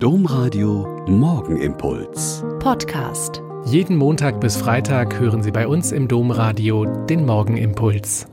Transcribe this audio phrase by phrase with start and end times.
[0.00, 2.44] Domradio Morgenimpuls.
[2.60, 3.42] Podcast.
[3.64, 8.28] Jeden Montag bis Freitag hören Sie bei uns im Domradio den Morgenimpuls.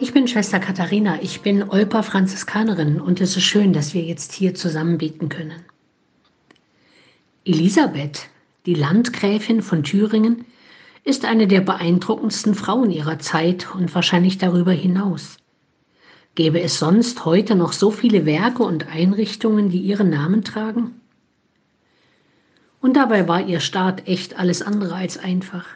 [0.00, 4.32] Ich bin Schwester Katharina, ich bin Olper Franziskanerin und es ist schön, dass wir jetzt
[4.32, 5.62] hier zusammen beten können.
[7.44, 8.28] Elisabeth,
[8.66, 10.46] die Landgräfin von Thüringen,
[11.04, 15.36] ist eine der beeindruckendsten Frauen ihrer Zeit und wahrscheinlich darüber hinaus.
[16.36, 21.00] Gäbe es sonst heute noch so viele Werke und Einrichtungen, die ihren Namen tragen?
[22.80, 25.66] Und dabei war ihr Start echt alles andere als einfach.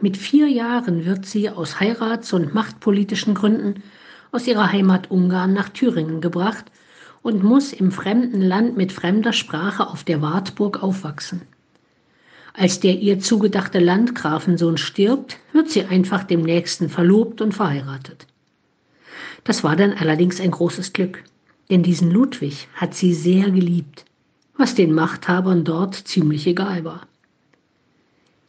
[0.00, 3.82] Mit vier Jahren wird sie aus heirats- und machtpolitischen Gründen
[4.30, 6.66] aus ihrer Heimat Ungarn nach Thüringen gebracht
[7.22, 11.42] und muss im fremden Land mit fremder Sprache auf der Wartburg aufwachsen.
[12.54, 18.26] Als der ihr zugedachte Landgrafensohn stirbt, wird sie einfach dem Nächsten verlobt und verheiratet.
[19.44, 21.24] Das war dann allerdings ein großes Glück,
[21.70, 24.04] denn diesen Ludwig hat sie sehr geliebt,
[24.56, 27.06] was den Machthabern dort ziemlich egal war.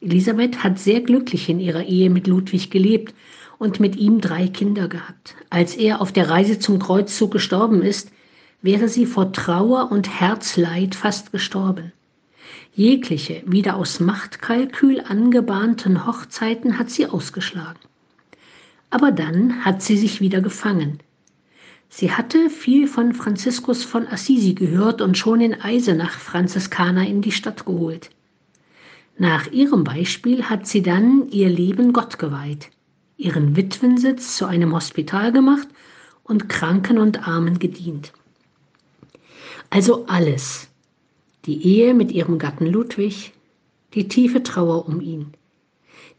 [0.01, 3.13] Elisabeth hat sehr glücklich in ihrer Ehe mit Ludwig gelebt
[3.57, 5.35] und mit ihm drei Kinder gehabt.
[5.49, 8.11] Als er auf der Reise zum Kreuzzug gestorben ist,
[8.61, 11.91] wäre sie vor Trauer und Herzleid fast gestorben.
[12.73, 17.79] Jegliche wieder aus Machtkalkül angebahnten Hochzeiten hat sie ausgeschlagen.
[18.89, 20.99] Aber dann hat sie sich wieder gefangen.
[21.89, 27.31] Sie hatte viel von Franziskus von Assisi gehört und schon in Eisenach Franziskaner in die
[27.31, 28.11] Stadt geholt.
[29.17, 32.69] Nach ihrem Beispiel hat sie dann ihr Leben Gott geweiht,
[33.17, 35.67] ihren Witwensitz zu einem Hospital gemacht
[36.23, 38.13] und Kranken und Armen gedient.
[39.69, 40.67] Also alles.
[41.45, 43.33] Die Ehe mit ihrem Gatten Ludwig,
[43.93, 45.33] die tiefe Trauer um ihn,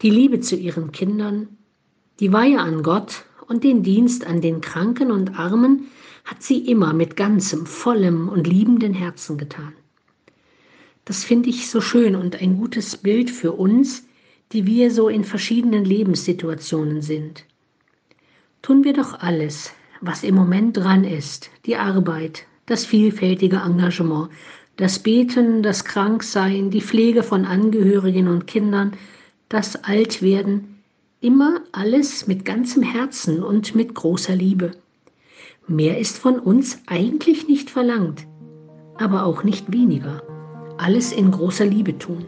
[0.03, 1.57] die Liebe zu ihren Kindern,
[2.21, 5.87] die Weihe an Gott und den Dienst an den Kranken und Armen
[6.25, 9.73] hat sie immer mit ganzem, vollem und liebenden Herzen getan.
[11.07, 14.07] Das finde ich so schön und ein gutes Bild für uns,
[14.53, 17.45] die wir so in verschiedenen Lebenssituationen sind.
[18.61, 24.29] Tun wir doch alles, was im Moment dran ist, die Arbeit, das vielfältige Engagement,
[24.77, 28.93] das Beten, das Kranksein, die Pflege von Angehörigen und Kindern,
[29.49, 30.70] das Altwerden,
[31.23, 34.71] Immer alles mit ganzem Herzen und mit großer Liebe.
[35.69, 38.27] Mehr ist von uns eigentlich nicht verlangt,
[38.97, 40.23] aber auch nicht weniger.
[40.79, 42.25] Alles in großer Liebe tun.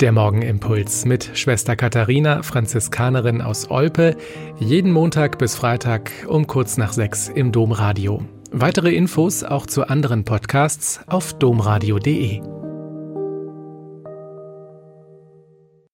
[0.00, 4.16] Der Morgenimpuls mit Schwester Katharina, Franziskanerin aus Olpe,
[4.58, 8.22] jeden Montag bis Freitag um kurz nach sechs im Domradio.
[8.50, 12.53] Weitere Infos auch zu anderen Podcasts auf domradio.de.